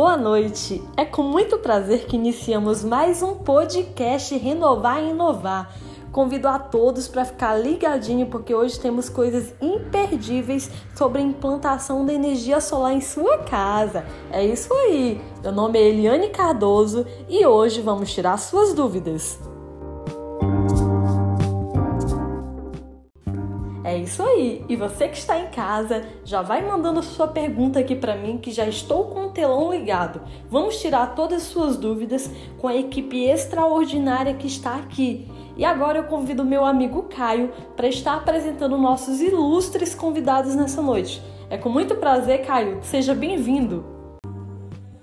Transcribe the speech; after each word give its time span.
Boa 0.00 0.16
noite! 0.16 0.82
É 0.96 1.04
com 1.04 1.22
muito 1.22 1.58
prazer 1.58 2.06
que 2.06 2.16
iniciamos 2.16 2.82
mais 2.82 3.22
um 3.22 3.34
podcast 3.34 4.34
Renovar 4.34 5.02
e 5.02 5.10
Inovar. 5.10 5.76
Convido 6.10 6.48
a 6.48 6.58
todos 6.58 7.06
para 7.06 7.26
ficar 7.26 7.54
ligadinho 7.56 8.26
porque 8.28 8.54
hoje 8.54 8.80
temos 8.80 9.10
coisas 9.10 9.52
imperdíveis 9.60 10.70
sobre 10.96 11.20
a 11.20 11.24
implantação 11.24 12.06
da 12.06 12.14
energia 12.14 12.62
solar 12.62 12.94
em 12.94 13.02
sua 13.02 13.40
casa. 13.40 14.06
É 14.32 14.42
isso 14.42 14.72
aí. 14.72 15.20
Meu 15.42 15.52
nome 15.52 15.78
é 15.78 15.88
Eliane 15.90 16.30
Cardoso 16.30 17.06
e 17.28 17.44
hoje 17.44 17.82
vamos 17.82 18.10
tirar 18.10 18.38
suas 18.38 18.72
dúvidas. 18.72 19.49
É 23.82 23.96
isso 23.96 24.22
aí. 24.22 24.62
E 24.68 24.76
você 24.76 25.08
que 25.08 25.16
está 25.16 25.38
em 25.38 25.46
casa, 25.46 26.04
já 26.22 26.42
vai 26.42 26.66
mandando 26.66 27.02
sua 27.02 27.26
pergunta 27.26 27.78
aqui 27.78 27.96
para 27.96 28.14
mim 28.14 28.36
que 28.36 28.50
já 28.50 28.66
estou 28.66 29.04
com 29.06 29.26
o 29.26 29.30
telão 29.30 29.72
ligado. 29.72 30.20
Vamos 30.50 30.80
tirar 30.80 31.14
todas 31.14 31.42
as 31.42 31.48
suas 31.48 31.78
dúvidas 31.78 32.30
com 32.58 32.68
a 32.68 32.76
equipe 32.76 33.24
extraordinária 33.24 34.34
que 34.34 34.46
está 34.46 34.76
aqui. 34.76 35.26
E 35.56 35.64
agora 35.64 35.98
eu 35.98 36.04
convido 36.04 36.44
meu 36.44 36.64
amigo 36.64 37.04
Caio 37.04 37.52
para 37.74 37.88
estar 37.88 38.16
apresentando 38.16 38.76
nossos 38.76 39.22
ilustres 39.22 39.94
convidados 39.94 40.54
nessa 40.54 40.82
noite. 40.82 41.22
É 41.48 41.56
com 41.56 41.70
muito 41.70 41.94
prazer, 41.94 42.44
Caio. 42.44 42.80
Seja 42.82 43.14
bem-vindo. 43.14 43.82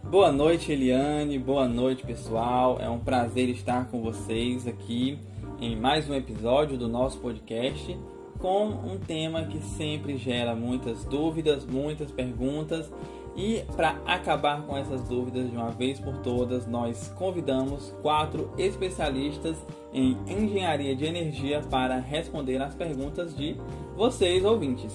Boa 0.03 0.31
noite, 0.31 0.71
Eliane. 0.71 1.39
Boa 1.39 1.67
noite, 1.67 2.05
pessoal. 2.05 2.77
É 2.79 2.87
um 2.87 2.99
prazer 2.99 3.49
estar 3.49 3.87
com 3.87 4.01
vocês 4.01 4.67
aqui 4.67 5.19
em 5.59 5.75
mais 5.75 6.07
um 6.07 6.13
episódio 6.13 6.77
do 6.77 6.87
nosso 6.87 7.17
podcast 7.17 7.97
com 8.39 8.67
um 8.67 8.97
tema 8.97 9.43
que 9.45 9.59
sempre 9.59 10.17
gera 10.17 10.55
muitas 10.55 11.03
dúvidas, 11.05 11.65
muitas 11.65 12.11
perguntas. 12.11 12.91
E 13.35 13.63
para 13.75 14.01
acabar 14.05 14.63
com 14.65 14.75
essas 14.75 15.03
dúvidas 15.03 15.51
de 15.51 15.55
uma 15.55 15.69
vez 15.69 15.99
por 15.99 16.17
todas, 16.17 16.65
nós 16.65 17.13
convidamos 17.15 17.93
quatro 18.01 18.51
especialistas 18.57 19.55
em 19.93 20.17
engenharia 20.27 20.95
de 20.95 21.05
energia 21.05 21.61
para 21.69 21.99
responder 21.99 22.59
às 22.61 22.73
perguntas 22.73 23.35
de 23.35 23.55
vocês 23.95 24.43
ouvintes. 24.43 24.91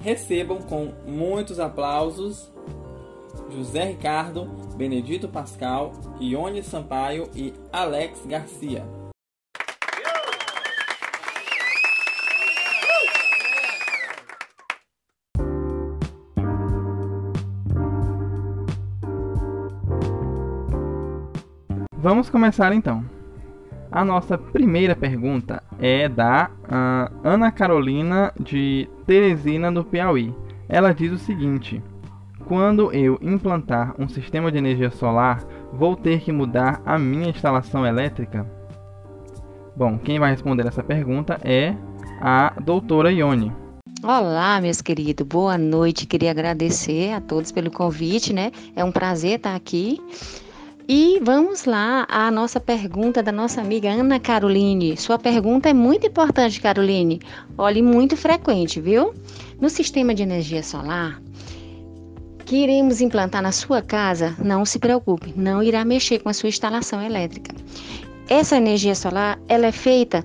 Recebam 0.00 0.58
com 0.58 0.92
muitos 1.06 1.58
aplausos 1.58 2.52
José 3.50 3.84
Ricardo, 3.84 4.46
Benedito 4.76 5.28
Pascal, 5.28 5.92
Ione 6.20 6.62
Sampaio 6.62 7.28
e 7.34 7.52
Alex 7.72 8.24
Garcia. 8.26 9.01
Vamos 22.02 22.28
começar 22.28 22.72
então. 22.72 23.04
A 23.88 24.04
nossa 24.04 24.36
primeira 24.36 24.96
pergunta 24.96 25.62
é 25.78 26.08
da 26.08 26.50
uh, 26.64 27.16
Ana 27.22 27.52
Carolina 27.52 28.32
de 28.40 28.88
Teresina 29.06 29.70
do 29.70 29.84
Piauí. 29.84 30.34
Ela 30.68 30.92
diz 30.92 31.12
o 31.12 31.16
seguinte: 31.16 31.80
Quando 32.46 32.92
eu 32.92 33.20
implantar 33.22 33.94
um 34.00 34.08
sistema 34.08 34.50
de 34.50 34.58
energia 34.58 34.90
solar, 34.90 35.44
vou 35.72 35.94
ter 35.94 36.18
que 36.22 36.32
mudar 36.32 36.82
a 36.84 36.98
minha 36.98 37.30
instalação 37.30 37.86
elétrica? 37.86 38.50
Bom, 39.76 39.96
quem 39.96 40.18
vai 40.18 40.32
responder 40.32 40.66
essa 40.66 40.82
pergunta 40.82 41.38
é 41.44 41.76
a 42.20 42.52
doutora 42.60 43.12
Ione. 43.12 43.52
Olá, 44.02 44.60
meus 44.60 44.82
queridos, 44.82 45.24
boa 45.24 45.56
noite. 45.56 46.08
Queria 46.08 46.32
agradecer 46.32 47.12
a 47.12 47.20
todos 47.20 47.52
pelo 47.52 47.70
convite, 47.70 48.32
né? 48.32 48.50
É 48.74 48.84
um 48.84 48.90
prazer 48.90 49.36
estar 49.36 49.54
aqui. 49.54 50.00
E 50.88 51.20
vamos 51.22 51.64
lá 51.64 52.06
à 52.08 52.30
nossa 52.30 52.58
pergunta 52.58 53.22
da 53.22 53.30
nossa 53.30 53.60
amiga 53.60 53.90
Ana 53.90 54.18
Caroline. 54.18 54.96
Sua 54.96 55.18
pergunta 55.18 55.68
é 55.68 55.72
muito 55.72 56.06
importante, 56.06 56.60
Caroline. 56.60 57.20
Olhe, 57.56 57.80
muito 57.80 58.16
frequente, 58.16 58.80
viu? 58.80 59.14
No 59.60 59.70
sistema 59.70 60.14
de 60.14 60.22
energia 60.22 60.62
solar 60.62 61.20
que 62.44 62.56
iremos 62.56 63.00
implantar 63.00 63.40
na 63.40 63.50
sua 63.50 63.80
casa, 63.80 64.36
não 64.38 64.62
se 64.66 64.78
preocupe, 64.78 65.32
não 65.34 65.62
irá 65.62 65.86
mexer 65.86 66.18
com 66.18 66.28
a 66.28 66.34
sua 66.34 66.50
instalação 66.50 67.00
elétrica. 67.00 67.54
Essa 68.28 68.58
energia 68.58 68.94
solar, 68.94 69.38
ela 69.48 69.66
é 69.66 69.72
feita 69.72 70.22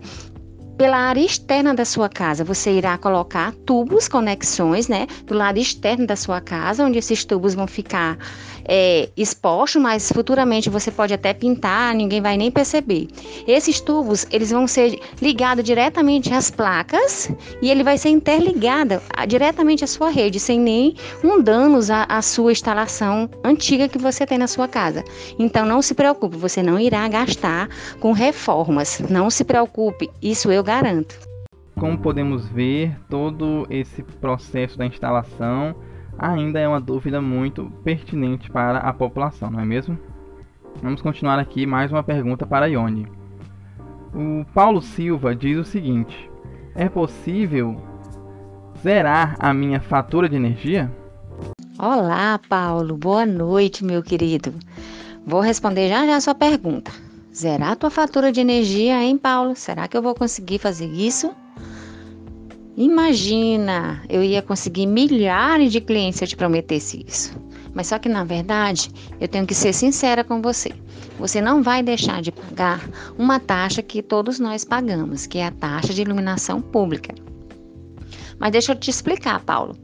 pela 0.78 0.98
área 0.98 1.22
externa 1.22 1.74
da 1.74 1.86
sua 1.86 2.08
casa. 2.08 2.44
Você 2.44 2.72
irá 2.72 2.98
colocar 2.98 3.54
tubos, 3.66 4.08
conexões, 4.08 4.88
né, 4.88 5.08
do 5.26 5.34
lado 5.34 5.58
externo 5.58 6.06
da 6.06 6.18
sua 6.18 6.42
casa, 6.42 6.86
onde 6.86 7.00
esses 7.00 7.26
tubos 7.26 7.56
vão 7.56 7.66
ficar 7.66 8.18
é, 8.68 9.10
exposto, 9.16 9.80
mas 9.80 10.12
futuramente 10.12 10.70
você 10.70 10.92
pode 10.92 11.14
até 11.14 11.34
pintar, 11.34 11.96
ninguém 11.96 12.22
vai 12.22 12.38
nem 12.38 12.52
perceber. 12.52 13.08
Esses 13.48 13.80
tubos, 13.80 14.28
eles 14.32 14.52
vão 14.52 14.68
ser 14.68 15.00
ligados 15.22 15.64
diretamente 15.64 16.34
às 16.34 16.52
placas 16.52 17.32
e 17.62 17.72
ele 17.72 17.84
vai 17.84 17.98
ser 17.98 18.10
interligado 18.10 19.02
diretamente 19.28 19.84
à 19.84 19.88
sua 19.88 20.10
rede, 20.10 20.40
sem 20.40 20.60
nem 20.60 20.96
um 21.24 21.42
danos 21.42 21.90
à, 21.90 22.04
à 22.10 22.22
sua 22.22 22.52
instalação 22.52 23.30
antiga 23.44 23.88
que 23.88 23.98
você 23.98 24.26
tem 24.26 24.38
na 24.38 24.48
sua 24.48 24.68
casa. 24.68 25.04
Então 25.40 25.66
não 25.66 25.82
se 25.82 25.94
preocupe, 25.94 26.36
você 26.36 26.62
não 26.62 26.80
irá 26.80 27.08
gastar 27.08 27.70
com 28.00 28.12
reformas. 28.12 29.00
Não 29.10 29.30
se 29.30 29.44
preocupe, 29.44 30.10
isso 30.22 30.52
eu 30.52 30.64
garanto. 30.64 31.18
Como 31.80 31.98
podemos 31.98 32.48
ver, 32.48 32.98
todo 33.08 33.68
esse 33.70 34.02
processo 34.02 34.78
da 34.78 34.86
instalação 34.86 35.76
ainda 36.18 36.60
é 36.60 36.68
uma 36.68 36.80
dúvida 36.82 37.22
muito 37.22 37.72
pertinente 37.84 38.50
para 38.50 38.80
a 38.80 38.94
população, 38.94 39.50
não 39.50 39.60
é 39.60 39.66
mesmo? 39.66 39.98
Vamos 40.82 41.02
continuar 41.02 41.40
aqui 41.40 41.66
mais 41.66 41.92
uma 41.92 42.04
pergunta 42.04 42.46
para 42.46 42.68
Ione. 42.68 43.08
O 44.14 44.46
Paulo 44.54 44.82
Silva 44.82 45.36
diz 45.36 45.58
o 45.58 45.64
seguinte: 45.64 46.30
É 46.76 46.88
possível 46.88 47.82
zerar 48.82 49.36
a 49.40 49.54
minha 49.54 49.80
fatura 49.80 50.30
de 50.30 50.36
energia? 50.36 50.92
Olá, 51.80 52.40
Paulo. 52.50 52.98
Boa 52.98 53.26
noite, 53.26 53.84
meu 53.84 54.02
querido. 54.02 54.54
Vou 55.26 55.42
responder 55.42 55.90
já 55.90 56.06
já 56.06 56.16
a 56.16 56.22
sua 56.22 56.36
pergunta. 56.36 56.92
Zerar 57.36 57.72
a 57.72 57.76
tua 57.76 57.90
fatura 57.90 58.32
de 58.32 58.40
energia, 58.40 59.04
hein, 59.04 59.18
Paulo? 59.18 59.56
Será 59.56 59.88
que 59.88 59.96
eu 59.96 60.02
vou 60.02 60.16
conseguir 60.16 60.58
fazer 60.58 60.88
isso? 60.88 61.32
Imagina, 62.78 64.04
eu 64.08 64.24
ia 64.24 64.40
conseguir 64.40 64.86
milhares 64.86 65.72
de 65.72 65.82
clientes 65.82 66.20
se 66.20 66.24
eu 66.24 66.28
te 66.28 66.38
prometesse 66.38 67.04
isso. 67.08 67.36
Mas 67.74 67.88
só 67.88 67.98
que 67.98 68.08
na 68.08 68.24
verdade, 68.24 68.92
eu 69.20 69.28
tenho 69.28 69.48
que 69.48 69.56
ser 69.56 69.74
sincera 69.74 70.24
com 70.24 70.44
você. 70.44 70.72
Você 71.18 71.42
não 71.42 71.64
vai 71.64 71.82
deixar 71.82 72.22
de 72.22 72.32
pagar 72.32 72.88
uma 73.18 73.40
taxa 73.40 73.82
que 73.82 74.04
todos 74.04 74.38
nós 74.38 74.64
pagamos, 74.64 75.26
que 75.26 75.40
é 75.40 75.48
a 75.48 75.52
taxa 75.52 75.92
de 75.92 76.04
iluminação 76.04 76.62
pública. 76.62 77.16
Mas 78.38 78.52
deixa 78.52 78.74
eu 78.74 78.76
te 78.76 78.92
explicar, 78.92 79.44
Paulo. 79.44 79.76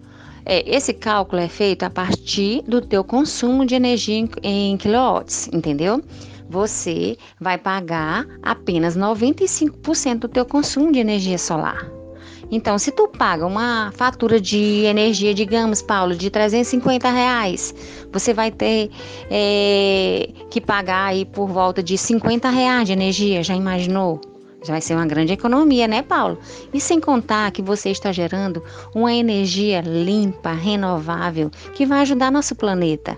É, 0.46 0.64
esse 0.70 0.94
cálculo 0.94 1.42
é 1.42 1.48
feito 1.48 1.82
a 1.82 1.90
partir 1.90 2.62
do 2.68 2.80
teu 2.80 3.04
consumo 3.04 3.66
de 3.66 3.74
energia 3.74 4.20
em, 4.20 4.30
em 4.44 4.78
quilowatts, 4.78 5.50
entendeu? 5.52 6.00
Você 6.48 7.18
vai 7.40 7.58
pagar 7.58 8.28
apenas 8.44 8.96
95% 8.96 10.20
do 10.20 10.28
teu 10.28 10.46
consumo 10.46 10.92
de 10.92 11.00
energia 11.00 11.40
solar. 11.40 12.03
Então, 12.52 12.78
se 12.78 12.92
tu 12.92 13.08
paga 13.08 13.46
uma 13.46 13.92
fatura 13.96 14.40
de 14.40 14.84
energia, 14.86 15.34
digamos, 15.34 15.82
Paulo, 15.82 16.16
de 16.16 16.30
350 16.30 17.10
reais, 17.10 17.74
você 18.12 18.34
vai 18.34 18.52
ter 18.52 18.92
é, 19.30 20.30
que 20.50 20.62
pagar 20.62 21.06
aí 21.06 21.26
por 21.26 21.48
volta 21.48 21.82
de 21.82 21.98
50 21.98 22.50
reais 22.50 22.88
de 22.88 22.94
energia, 22.94 23.44
já 23.44 23.56
imaginou? 23.56 24.22
Já 24.64 24.74
vai 24.74 24.82
ser 24.82 24.96
uma 24.96 25.06
grande 25.06 25.34
economia, 25.34 25.88
né, 25.88 26.02
Paulo? 26.02 26.38
E 26.74 26.80
sem 26.80 27.00
contar 27.00 27.52
que 27.52 27.62
você 27.62 27.90
está 27.90 28.12
gerando 28.12 28.64
uma 28.96 29.14
energia 29.14 29.82
limpa, 29.82 30.54
renovável, 30.54 31.52
que 31.74 31.86
vai 31.86 32.00
ajudar 32.02 32.32
nosso 32.32 32.56
planeta. 32.56 33.18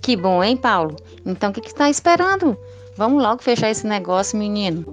Que 0.00 0.16
bom, 0.16 0.42
hein, 0.42 0.56
Paulo? 0.56 0.96
Então, 1.24 1.50
o 1.50 1.52
que 1.52 1.64
está 1.64 1.88
esperando? 1.88 2.56
Vamos 2.96 3.22
logo 3.22 3.40
fechar 3.42 3.70
esse 3.70 3.86
negócio, 3.86 4.36
menino. 4.36 4.84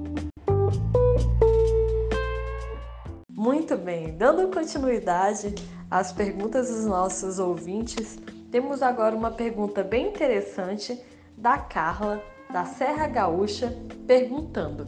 Muito 3.50 3.75
bem, 3.75 4.16
dando 4.16 4.48
continuidade 4.54 5.56
às 5.90 6.12
perguntas 6.12 6.69
dos 6.69 6.86
nossos 6.86 7.40
ouvintes, 7.40 8.19
temos 8.51 8.84
agora 8.84 9.16
uma 9.16 9.31
pergunta 9.31 9.84
bem 9.84 10.10
interessante 10.10 11.01
da 11.36 11.57
Carla, 11.57 12.22
da 12.54 12.66
Serra 12.66 13.07
Gaúcha, 13.07 13.75
perguntando: 14.06 14.86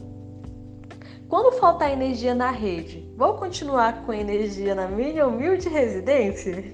Quando 1.28 1.58
faltar 1.58 1.90
energia 1.90 2.36
na 2.36 2.52
rede, 2.52 3.12
vou 3.16 3.34
continuar 3.34 4.06
com 4.06 4.12
energia 4.12 4.76
na 4.76 4.86
minha 4.86 5.26
humilde 5.26 5.68
residência? 5.68 6.64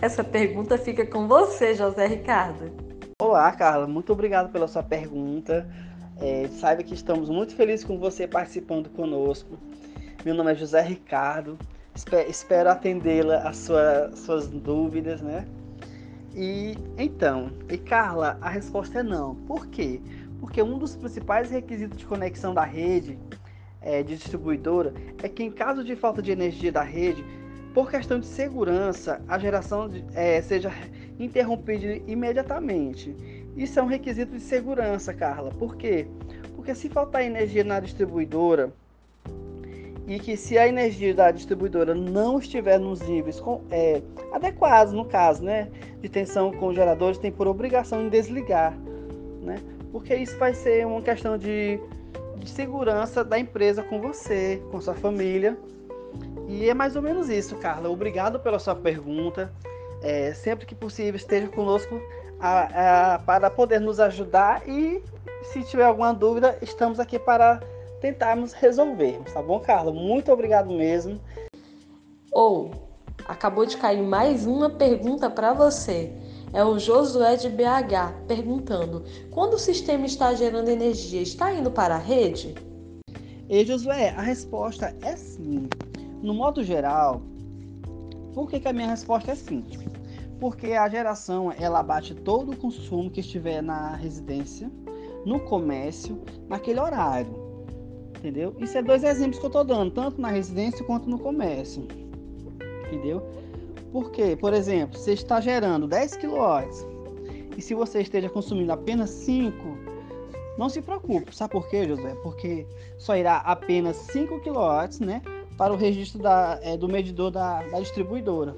Essa 0.00 0.24
pergunta 0.24 0.78
fica 0.78 1.04
com 1.04 1.28
você, 1.28 1.74
José 1.74 2.06
Ricardo. 2.06 2.72
Olá, 3.20 3.52
Carla, 3.52 3.86
muito 3.86 4.10
obrigado 4.10 4.50
pela 4.50 4.66
sua 4.66 4.82
pergunta. 4.82 5.68
É, 6.18 6.48
saiba 6.48 6.82
que 6.82 6.94
estamos 6.94 7.28
muito 7.28 7.54
felizes 7.54 7.84
com 7.84 7.98
você 7.98 8.26
participando 8.26 8.88
conosco. 8.88 9.58
Meu 10.26 10.34
nome 10.34 10.50
é 10.50 10.54
José 10.56 10.82
Ricardo. 10.82 11.56
Espero 12.28 12.68
atendê-la 12.68 13.48
às 13.48 13.58
sua, 13.58 14.10
suas 14.16 14.48
dúvidas, 14.48 15.22
né? 15.22 15.46
E 16.34 16.76
então, 16.98 17.52
e 17.70 17.78
Carla, 17.78 18.36
a 18.40 18.48
resposta 18.48 18.98
é 18.98 19.02
não. 19.04 19.36
Por 19.36 19.68
quê? 19.68 20.00
Porque 20.40 20.60
um 20.60 20.78
dos 20.78 20.96
principais 20.96 21.48
requisitos 21.48 21.96
de 21.96 22.04
conexão 22.04 22.52
da 22.52 22.64
rede 22.64 23.16
é, 23.80 24.02
de 24.02 24.16
distribuidora 24.16 24.92
é 25.22 25.28
que 25.28 25.44
em 25.44 25.50
caso 25.52 25.84
de 25.84 25.94
falta 25.94 26.20
de 26.20 26.32
energia 26.32 26.72
da 26.72 26.82
rede, 26.82 27.24
por 27.72 27.88
questão 27.88 28.18
de 28.18 28.26
segurança, 28.26 29.22
a 29.28 29.38
geração 29.38 29.88
de, 29.88 30.04
é, 30.12 30.42
seja 30.42 30.72
interrompida 31.20 32.02
imediatamente. 32.04 33.14
Isso 33.56 33.78
é 33.78 33.82
um 33.84 33.86
requisito 33.86 34.32
de 34.32 34.40
segurança, 34.40 35.14
Carla. 35.14 35.52
Por 35.52 35.76
quê? 35.76 36.08
Porque 36.56 36.74
se 36.74 36.88
faltar 36.88 37.22
energia 37.22 37.62
na 37.62 37.78
distribuidora 37.78 38.74
e 40.06 40.20
que 40.20 40.36
se 40.36 40.56
a 40.56 40.68
energia 40.68 41.12
da 41.12 41.30
distribuidora 41.30 41.94
não 41.94 42.38
estiver 42.38 42.78
nos 42.78 43.00
níveis 43.00 43.40
com, 43.40 43.62
é, 43.70 44.00
adequados, 44.32 44.92
no 44.92 45.04
caso, 45.04 45.42
né, 45.42 45.68
de 46.00 46.08
tensão 46.08 46.52
com 46.52 46.72
geradores, 46.72 47.18
tem 47.18 47.32
por 47.32 47.48
obrigação 47.48 48.04
em 48.04 48.08
desligar, 48.08 48.72
né? 49.42 49.56
Porque 49.90 50.14
isso 50.14 50.38
vai 50.38 50.54
ser 50.54 50.86
uma 50.86 51.02
questão 51.02 51.36
de, 51.36 51.80
de 52.36 52.48
segurança 52.48 53.24
da 53.24 53.38
empresa 53.38 53.82
com 53.82 54.00
você, 54.00 54.62
com 54.70 54.80
sua 54.80 54.94
família. 54.94 55.56
E 56.48 56.68
é 56.68 56.74
mais 56.74 56.94
ou 56.94 57.02
menos 57.02 57.28
isso, 57.28 57.56
Carla. 57.56 57.88
Obrigado 57.88 58.38
pela 58.38 58.58
sua 58.58 58.74
pergunta. 58.74 59.52
É, 60.02 60.32
sempre 60.34 60.66
que 60.66 60.74
possível, 60.74 61.16
esteja 61.16 61.48
conosco 61.48 62.00
a, 62.38 63.14
a, 63.14 63.18
para 63.20 63.50
poder 63.50 63.80
nos 63.80 63.98
ajudar 63.98 64.68
e 64.68 65.02
se 65.42 65.62
tiver 65.62 65.84
alguma 65.84 66.12
dúvida, 66.12 66.58
estamos 66.60 67.00
aqui 67.00 67.18
para 67.18 67.60
tentarmos 68.00 68.52
resolvermos, 68.52 69.32
tá 69.32 69.42
bom, 69.42 69.60
Carla? 69.60 69.92
Muito 69.92 70.30
obrigado 70.32 70.70
mesmo. 70.70 71.20
Ou 72.32 72.70
acabou 73.26 73.64
de 73.66 73.76
cair 73.76 74.02
mais 74.02 74.46
uma 74.46 74.70
pergunta 74.70 75.30
para 75.30 75.52
você. 75.52 76.12
É 76.52 76.64
o 76.64 76.78
Josué 76.78 77.36
de 77.36 77.48
BH 77.48 78.26
perguntando: 78.26 79.04
quando 79.30 79.54
o 79.54 79.58
sistema 79.58 80.06
está 80.06 80.34
gerando 80.34 80.68
energia, 80.68 81.20
está 81.20 81.52
indo 81.52 81.70
para 81.70 81.96
a 81.96 81.98
rede? 81.98 82.54
E 83.48 83.64
Josué, 83.64 84.10
a 84.10 84.22
resposta 84.22 84.94
é 85.02 85.16
sim. 85.16 85.68
No 86.22 86.34
modo 86.34 86.64
geral, 86.64 87.22
por 88.34 88.48
que, 88.48 88.60
que 88.60 88.68
a 88.68 88.72
minha 88.72 88.88
resposta 88.88 89.32
é 89.32 89.34
sim? 89.34 89.64
Porque 90.40 90.72
a 90.72 90.88
geração 90.88 91.52
ela 91.58 91.80
abate 91.80 92.14
todo 92.14 92.52
o 92.52 92.56
consumo 92.56 93.10
que 93.10 93.20
estiver 93.20 93.62
na 93.62 93.94
residência, 93.96 94.70
no 95.24 95.40
comércio, 95.40 96.20
naquele 96.48 96.80
horário. 96.80 97.45
Entendeu? 98.18 98.54
Isso 98.58 98.76
é 98.76 98.82
dois 98.82 99.04
exemplos 99.04 99.38
que 99.38 99.44
eu 99.44 99.48
estou 99.48 99.64
dando, 99.64 99.90
tanto 99.90 100.20
na 100.20 100.28
residência 100.28 100.84
quanto 100.84 101.08
no 101.08 101.18
comércio. 101.18 101.86
Entendeu? 102.86 103.22
Porque, 103.92 104.36
por 104.36 104.52
exemplo, 104.52 104.98
você 104.98 105.12
está 105.12 105.40
gerando 105.40 105.86
10 105.86 106.16
kW 106.16 106.96
e 107.56 107.62
se 107.62 107.74
você 107.74 108.00
esteja 108.00 108.28
consumindo 108.28 108.72
apenas 108.72 109.10
5, 109.10 109.56
não 110.58 110.68
se 110.68 110.82
preocupe. 110.82 111.34
Sabe 111.34 111.52
por 111.52 111.68
quê, 111.68 111.86
José? 111.86 112.14
Porque 112.22 112.66
só 112.98 113.16
irá 113.16 113.38
apenas 113.38 113.96
5 113.96 114.40
kW 114.40 115.04
né, 115.04 115.22
para 115.56 115.72
o 115.72 115.76
registro 115.76 116.20
da, 116.20 116.58
é, 116.62 116.76
do 116.76 116.88
medidor 116.88 117.30
da, 117.30 117.62
da, 117.62 117.80
distribuidora. 117.80 118.56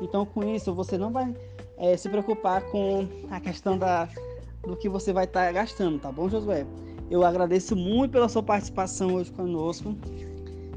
Então, 0.00 0.24
com 0.24 0.42
isso, 0.42 0.74
você 0.74 0.96
não 0.96 1.10
vai 1.10 1.34
é, 1.76 1.96
se 1.96 2.08
preocupar 2.08 2.62
com 2.62 3.06
a 3.30 3.38
questão 3.38 3.76
da, 3.78 4.08
do 4.62 4.76
que 4.76 4.88
você 4.88 5.12
vai 5.12 5.24
estar 5.24 5.46
tá 5.46 5.52
gastando, 5.52 5.98
tá 5.98 6.10
bom, 6.10 6.28
Josué? 6.28 6.66
Eu 7.10 7.24
agradeço 7.24 7.74
muito 7.74 8.12
pela 8.12 8.28
sua 8.28 8.42
participação 8.42 9.14
hoje 9.14 9.32
conosco. 9.32 9.96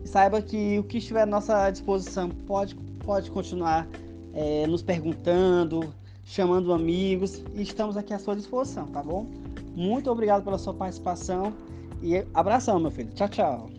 Saiba 0.04 0.42
que 0.42 0.80
o 0.80 0.84
que 0.84 0.98
estiver 0.98 1.22
à 1.22 1.26
nossa 1.26 1.70
disposição 1.70 2.30
pode, 2.30 2.76
pode 3.06 3.30
continuar 3.30 3.88
é, 4.34 4.66
nos 4.66 4.82
perguntando, 4.82 5.94
chamando 6.26 6.74
amigos 6.74 7.44
e 7.54 7.62
estamos 7.62 7.96
aqui 7.96 8.14
à 8.14 8.20
sua 8.20 8.36
disposição, 8.36 8.88
tá 8.88 9.04
bom? 9.04 9.28
Muito 9.76 10.10
obrigado 10.10 10.44
pela 10.44 10.58
sua 10.58 10.74
participação 10.74 11.54
e 12.02 12.26
abração, 12.34 12.80
meu 12.80 12.92
filho. 12.92 13.10
Tchau, 13.14 13.30
tchau. 13.30 13.73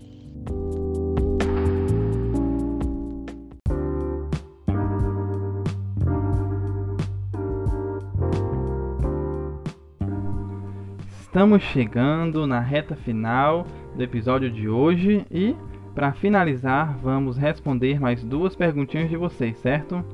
Estamos 11.34 11.64
chegando 11.64 12.46
na 12.46 12.60
reta 12.60 12.94
final 12.94 13.66
do 13.96 14.00
episódio 14.04 14.48
de 14.48 14.68
hoje 14.68 15.26
e, 15.28 15.56
para 15.92 16.12
finalizar, 16.12 16.96
vamos 16.98 17.36
responder 17.36 17.98
mais 17.98 18.22
duas 18.22 18.54
perguntinhas 18.54 19.10
de 19.10 19.16
vocês, 19.16 19.58
certo? 19.58 20.04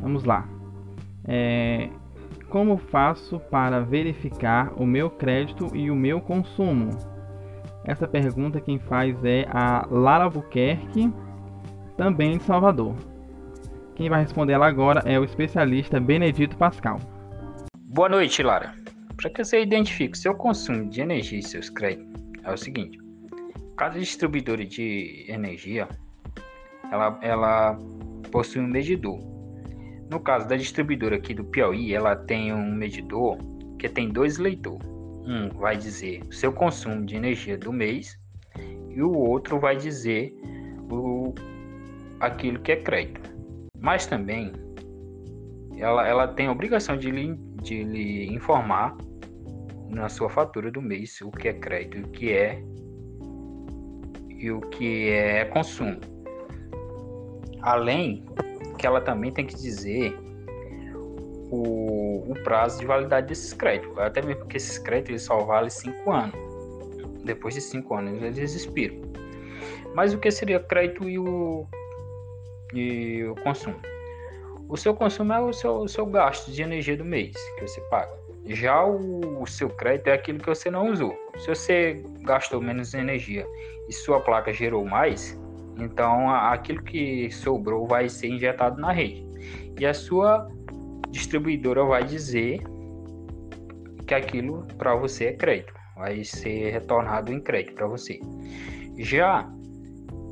Vamos 0.00 0.24
lá. 0.24 0.44
É, 1.24 1.88
como 2.48 2.78
faço 2.78 3.38
para 3.48 3.78
verificar 3.78 4.72
o 4.76 4.84
meu 4.84 5.08
crédito 5.08 5.70
e 5.72 5.88
o 5.88 5.94
meu 5.94 6.20
consumo? 6.20 6.90
Essa 7.84 8.08
pergunta 8.08 8.60
quem 8.60 8.80
faz 8.80 9.24
é 9.24 9.46
a 9.48 9.86
Lara 9.88 10.24
Albuquerque, 10.24 11.14
também 11.96 12.38
de 12.38 12.42
Salvador. 12.42 12.96
Quem 13.94 14.10
vai 14.10 14.20
responder 14.20 14.54
ela 14.54 14.66
agora 14.66 15.00
é 15.06 15.16
o 15.16 15.22
especialista 15.22 16.00
Benedito 16.00 16.56
Pascal. 16.56 16.98
Boa 17.84 18.08
noite, 18.08 18.42
Lara. 18.42 18.85
Para 19.16 19.30
que 19.30 19.44
você 19.44 19.62
identifique 19.62 20.16
seu 20.16 20.34
consumo 20.34 20.88
de 20.88 21.00
energia 21.00 21.38
e 21.38 21.42
seus 21.42 21.70
créditos, 21.70 22.22
é 22.44 22.52
o 22.52 22.56
seguinte: 22.56 22.98
cada 23.76 23.98
distribuidora 23.98 24.64
de 24.64 25.24
energia 25.28 25.88
ela, 26.90 27.18
ela 27.22 27.78
possui 28.30 28.60
um 28.60 28.66
medidor 28.66 29.36
no 30.10 30.20
caso 30.20 30.48
da 30.48 30.56
distribuidora 30.56 31.16
aqui 31.16 31.34
do 31.34 31.44
Piauí, 31.44 31.92
ela 31.92 32.14
tem 32.14 32.52
um 32.52 32.72
medidor 32.72 33.38
que 33.78 33.88
tem 33.88 34.08
dois 34.08 34.38
leitores. 34.38 34.86
Um 35.28 35.48
vai 35.48 35.76
dizer 35.76 36.22
o 36.28 36.32
seu 36.32 36.52
consumo 36.52 37.04
de 37.04 37.16
energia 37.16 37.58
do 37.58 37.72
mês 37.72 38.18
e 38.90 39.02
o 39.02 39.12
outro 39.12 39.58
vai 39.58 39.76
dizer 39.76 40.32
o, 40.88 41.34
aquilo 42.20 42.60
que 42.60 42.72
é 42.72 42.76
crédito. 42.76 43.34
Mas 43.80 44.06
também 44.06 44.52
ela, 45.76 46.06
ela 46.06 46.28
tem 46.28 46.46
a 46.46 46.52
obrigação 46.52 46.96
de 46.96 47.10
lhe, 47.10 47.34
de 47.60 47.82
lhe 47.82 48.32
informar 48.32 48.96
na 49.88 50.08
sua 50.08 50.28
fatura 50.28 50.70
do 50.70 50.82
mês 50.82 51.20
o 51.20 51.30
que 51.30 51.48
é 51.48 51.52
crédito, 51.52 52.06
o 52.06 52.10
que 52.10 52.32
é 52.32 52.62
e 54.38 54.50
o 54.50 54.60
que 54.60 55.10
é 55.10 55.44
consumo. 55.46 55.98
Além 57.62 58.24
que 58.78 58.86
ela 58.86 59.00
também 59.00 59.32
tem 59.32 59.46
que 59.46 59.56
dizer 59.56 60.16
o, 61.50 62.30
o 62.30 62.34
prazo 62.44 62.80
de 62.80 62.86
validade 62.86 63.28
desses 63.28 63.52
créditos. 63.52 63.98
Até 63.98 64.22
mesmo 64.22 64.42
porque 64.42 64.56
esses 64.56 64.78
créditos 64.78 65.10
eles 65.10 65.22
só 65.22 65.38
valem 65.44 65.70
5 65.70 66.10
anos. 66.10 66.34
Depois 67.24 67.54
de 67.54 67.60
5 67.60 67.94
anos 67.94 68.22
eles 68.22 68.54
expiram. 68.54 68.96
Mas 69.94 70.12
o 70.12 70.18
que 70.18 70.30
seria 70.30 70.60
crédito 70.60 71.08
e 71.08 71.18
o, 71.18 71.66
e 72.74 73.24
o 73.24 73.34
consumo? 73.36 73.76
O 74.68 74.76
seu 74.76 74.94
consumo 74.94 75.32
é 75.32 75.40
o 75.40 75.52
seu, 75.52 75.76
o 75.78 75.88
seu 75.88 76.04
gasto 76.06 76.50
de 76.50 76.62
energia 76.62 76.96
do 76.96 77.04
mês 77.04 77.34
que 77.56 77.62
você 77.62 77.80
paga. 77.82 78.25
Já 78.46 78.84
o, 78.84 79.42
o, 79.42 79.46
seu 79.46 79.68
crédito 79.68 80.08
é 80.08 80.12
aquilo 80.12 80.38
que 80.38 80.46
você 80.46 80.70
não 80.70 80.90
usou. 80.90 81.16
Se 81.38 81.48
você 81.48 82.04
gastou 82.22 82.60
menos 82.60 82.94
energia 82.94 83.46
e 83.88 83.92
sua 83.92 84.20
placa 84.20 84.52
gerou 84.52 84.84
mais, 84.84 85.38
então, 85.78 86.30
aquilo 86.30 86.82
que 86.82 87.30
sobrou 87.30 87.86
vai 87.86 88.08
ser 88.08 88.28
injetado 88.28 88.80
na 88.80 88.92
rede. 88.92 89.26
E 89.78 89.84
a 89.84 89.92
sua 89.92 90.48
distribuidora 91.10 91.84
vai 91.84 92.04
dizer 92.04 92.60
que 94.06 94.14
aquilo 94.14 94.66
para 94.78 94.94
você 94.94 95.26
é 95.26 95.32
crédito, 95.32 95.74
vai 95.96 96.24
ser 96.24 96.70
retornado 96.70 97.32
em 97.32 97.40
crédito 97.40 97.74
para 97.74 97.86
você. 97.86 98.20
Já 98.98 99.50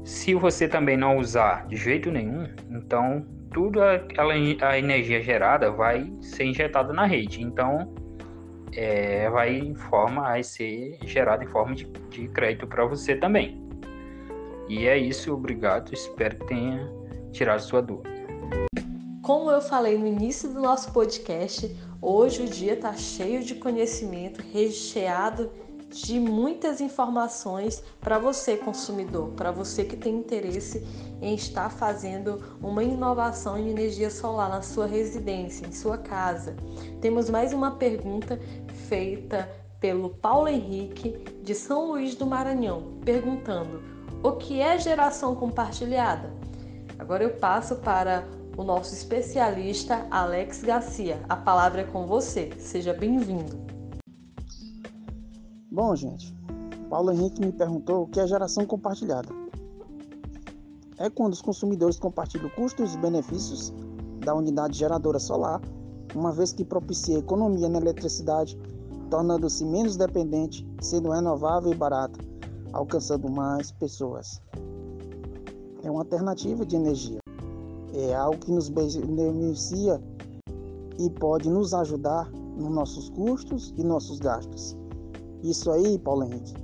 se 0.05 0.35
você 0.35 0.69
também 0.69 0.97
não 0.97 1.19
usar 1.19 1.67
de 1.67 1.77
jeito 1.77 2.11
nenhum, 2.11 2.47
então 2.71 3.27
tudo 3.53 3.83
aquela 3.83 4.35
a 4.35 4.79
energia 4.79 5.21
gerada 5.21 5.71
vai 5.71 6.13
ser 6.21 6.45
injetada 6.45 6.93
na 6.93 7.05
rede. 7.05 7.43
Então 7.43 7.95
é, 8.77 9.29
vai 9.31 9.57
em 9.57 9.75
forma 9.75 10.23
vai 10.23 10.43
ser 10.43 10.99
gerada 11.05 11.45
em 11.45 11.49
forma 11.49 11.75
de, 11.75 11.85
de 12.11 12.29
crédito 12.29 12.67
para 12.67 12.85
você 12.85 13.17
também. 13.17 13.63
E 14.69 14.87
é 14.87 14.97
isso, 14.97 15.33
obrigado. 15.33 15.93
Espero 15.93 16.37
que 16.39 16.47
tenha 16.47 16.91
tirado 17.33 17.61
sua 17.61 17.83
dúvida. 17.83 18.15
Como 19.23 19.51
eu 19.51 19.61
falei 19.61 19.97
no 19.97 20.07
início 20.07 20.53
do 20.53 20.61
nosso 20.61 20.93
podcast, 20.93 21.75
hoje 22.01 22.43
o 22.43 22.47
dia 22.47 22.75
está 22.75 22.93
cheio 22.95 23.43
de 23.43 23.55
conhecimento, 23.55 24.43
recheado 24.53 25.51
de 25.95 26.19
muitas 26.19 26.81
informações 26.81 27.83
para 28.01 28.19
você, 28.19 28.57
consumidor, 28.57 29.29
para 29.31 29.53
você 29.53 29.85
que 29.85 29.97
tem 29.97 30.17
interesse 30.17 30.85
em 31.23 31.35
estar 31.35 31.71
fazendo 31.71 32.43
uma 32.61 32.83
inovação 32.83 33.57
em 33.57 33.71
energia 33.71 34.11
solar 34.11 34.49
na 34.49 34.61
sua 34.61 34.87
residência, 34.87 35.67
em 35.67 35.73
sua 35.73 35.97
casa. 35.97 36.57
Temos 37.01 37.31
mais 37.31 37.53
uma 37.53 37.73
pergunta 37.73 38.41
feita 38.89 39.49
pelo 39.79 40.11
Paulo 40.11 40.49
Henrique 40.49 41.17
de 41.43 41.55
São 41.55 41.89
Luís 41.89 42.15
do 42.15 42.27
Maranhão, 42.27 42.99
perguntando: 43.05 43.81
o 44.23 44.33
que 44.33 44.61
é 44.61 44.79
geração 44.79 45.37
compartilhada? 45.37 46.33
Agora 46.99 47.23
eu 47.23 47.31
passo 47.31 47.77
para 47.77 48.27
o 48.57 48.65
nosso 48.65 48.95
especialista 48.95 50.07
Alex 50.11 50.63
Garcia. 50.63 51.21
A 51.29 51.37
palavra 51.37 51.83
é 51.83 51.85
com 51.85 52.07
você. 52.07 52.51
Seja 52.59 52.93
bem-vindo. 52.93 53.74
Bom, 55.75 55.97
gente, 55.97 56.33
Paulo 56.89 57.11
Henrique 57.11 57.45
me 57.45 57.51
perguntou 57.51 58.05
o 58.05 58.07
que 58.07 58.21
é 58.21 58.27
geração 58.29 58.65
compartilhada. 58.65 59.29
É 60.99 61.11
quando 61.11 61.33
os 61.33 61.43
consumidores 61.43 61.99
compartilham 61.99 62.49
custos 62.51 62.95
e 62.95 62.99
benefícios 62.99 63.73
da 64.25 64.37
unidade 64.37 64.79
geradora 64.79 65.19
solar, 65.19 65.61
uma 66.15 66.31
vez 66.31 66.53
que 66.53 66.65
propicia 66.65 67.19
economia 67.19 67.69
na 67.69 67.81
eletricidade, 67.81 68.57
tornando-se 69.11 69.65
menos 69.65 69.97
dependente, 69.97 70.65
sendo 70.81 71.11
renovável 71.11 71.73
e 71.73 71.75
barata, 71.75 72.21
alcançando 72.73 73.29
mais 73.29 73.73
pessoas. 73.73 74.41
É 75.83 75.91
uma 75.91 76.03
alternativa 76.03 76.65
de 76.65 76.77
energia. 76.77 77.19
É 77.93 78.15
algo 78.15 78.39
que 78.39 78.53
nos 78.53 78.69
beneficia 78.69 80.01
e 81.01 81.11
pode 81.11 81.51
nos 81.51 81.75
ajudar 81.75 82.31
nos 82.31 82.71
nossos 82.71 83.11
custos 83.11 83.75
e 83.77 83.83
nossos 83.83 84.21
gastos. 84.21 84.77
Isso 85.45 85.71
aí, 85.71 85.99
Paulo 85.99 86.25
Henrique, 86.25 86.55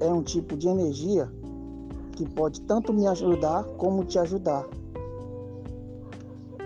é 0.00 0.08
um 0.08 0.22
tipo 0.22 0.56
de 0.56 0.68
energia 0.68 1.30
que 2.16 2.26
pode 2.30 2.62
tanto 2.62 2.94
me 2.94 3.06
ajudar 3.06 3.62
como 3.76 4.06
te 4.06 4.18
ajudar 4.18 4.66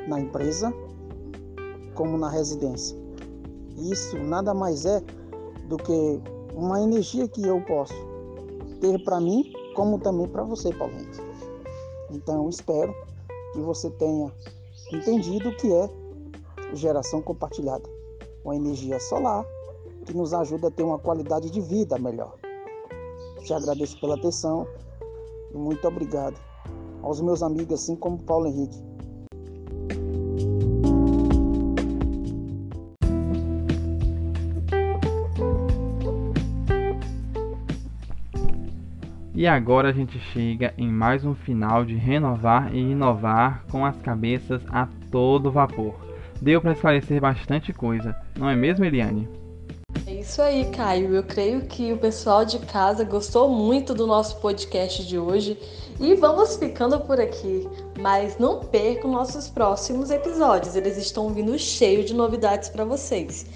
na 0.07 0.21
empresa 0.21 0.73
como 1.93 2.17
na 2.17 2.31
residência. 2.31 2.97
Isso 3.77 4.17
nada 4.17 4.55
mais 4.55 4.87
é 4.87 5.03
do 5.69 5.77
que 5.77 6.23
uma 6.55 6.81
energia 6.81 7.27
que 7.27 7.45
eu 7.45 7.61
posso 7.63 7.95
ter 8.81 9.03
para 9.03 9.21
mim, 9.21 9.53
como 9.75 9.99
também 9.99 10.29
para 10.29 10.45
você, 10.45 10.73
Paulinho. 10.73 11.11
Então, 12.13 12.49
espero 12.49 12.95
que 13.53 13.59
você 13.59 13.91
tenha 13.91 14.33
entendido 14.93 15.49
o 15.49 15.57
que 15.57 15.73
é 15.73 15.91
geração 16.75 17.21
compartilhada, 17.21 17.91
uma 18.45 18.55
energia 18.55 19.01
solar 19.01 19.45
que 20.09 20.17
nos 20.17 20.33
ajuda 20.33 20.69
a 20.69 20.71
ter 20.71 20.83
uma 20.83 20.99
qualidade 20.99 21.51
de 21.51 21.61
vida 21.61 21.99
melhor. 21.99 22.35
Te 23.45 23.53
agradeço 23.53 24.01
pela 24.01 24.15
atenção 24.15 24.67
e 25.53 25.57
muito 25.57 25.87
obrigado 25.87 26.41
aos 27.03 27.21
meus 27.21 27.43
amigos, 27.43 27.75
assim 27.75 27.95
como 27.95 28.23
Paulo 28.23 28.47
Henrique. 28.47 28.89
E 39.35 39.47
agora 39.47 39.91
a 39.91 39.93
gente 39.93 40.19
chega 40.19 40.75
em 40.77 40.91
mais 40.91 41.25
um 41.25 41.35
final 41.35 41.85
de 41.85 41.95
renovar 41.95 42.75
e 42.75 42.79
inovar 42.79 43.65
com 43.71 43.85
as 43.87 43.97
cabeças 43.99 44.61
a 44.69 44.89
todo 45.13 45.53
vapor. 45.53 45.95
Deu 46.43 46.61
para 46.61 46.73
esclarecer 46.73 47.21
bastante 47.21 47.73
coisa, 47.73 48.17
não 48.37 48.49
é 48.49 48.57
mesmo, 48.57 48.85
Eliane? 48.85 49.48
Isso 50.29 50.43
aí, 50.43 50.67
Caio. 50.67 51.15
Eu 51.15 51.23
creio 51.23 51.63
que 51.63 51.91
o 51.91 51.97
pessoal 51.97 52.45
de 52.45 52.59
casa 52.59 53.03
gostou 53.03 53.49
muito 53.49 53.95
do 53.95 54.07
nosso 54.07 54.39
podcast 54.43 55.09
de 55.09 55.19
hoje 55.19 55.59
e 55.99 56.15
vamos 56.17 56.55
ficando 56.55 57.01
por 57.01 57.19
aqui. 57.19 57.67
Mas 57.99 58.39
não 58.39 58.61
percam 58.61 59.11
nossos 59.11 59.49
próximos 59.49 60.11
episódios, 60.11 60.77
eles 60.77 60.99
estão 60.99 61.33
vindo 61.33 61.59
cheio 61.59 62.05
de 62.05 62.13
novidades 62.13 62.69
para 62.69 62.85
vocês. 62.85 63.47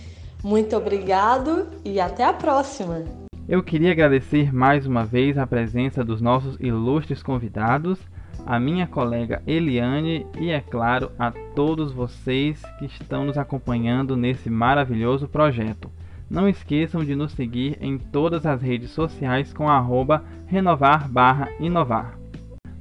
Muito 0.42 0.74
obrigado 0.74 1.68
e 1.84 2.00
até 2.00 2.24
a 2.24 2.32
próxima! 2.32 3.04
Eu 3.46 3.62
queria 3.62 3.92
agradecer 3.92 4.50
mais 4.50 4.86
uma 4.86 5.04
vez 5.04 5.36
a 5.36 5.46
presença 5.46 6.02
dos 6.02 6.22
nossos 6.22 6.56
ilustres 6.58 7.22
convidados, 7.22 7.98
a 8.46 8.58
minha 8.58 8.86
colega 8.86 9.42
Eliane 9.46 10.26
e, 10.40 10.48
é 10.48 10.62
claro, 10.62 11.12
a 11.18 11.32
todos 11.54 11.92
vocês 11.92 12.62
que 12.78 12.86
estão 12.86 13.26
nos 13.26 13.36
acompanhando 13.36 14.16
nesse 14.16 14.48
maravilhoso 14.48 15.28
projeto. 15.28 15.90
Não 16.32 16.48
esqueçam 16.48 17.04
de 17.04 17.14
nos 17.14 17.30
seguir 17.32 17.76
em 17.78 17.98
todas 17.98 18.46
as 18.46 18.62
redes 18.62 18.90
sociais 18.90 19.52
com 19.52 19.68
arroba 19.68 20.24
renovar/inovar. 20.46 22.16